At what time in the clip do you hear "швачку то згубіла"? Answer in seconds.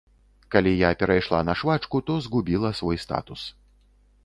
1.61-2.73